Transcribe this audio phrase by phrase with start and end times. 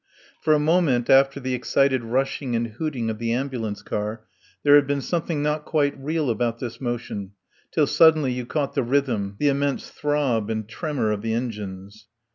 [0.41, 4.23] For a moment, after the excited rushing and hooting of the ambulance car,
[4.63, 7.33] there had been something not quite real about this motion,
[7.71, 12.07] till suddenly you caught the rhythm, the immense throb and tremor of the engines.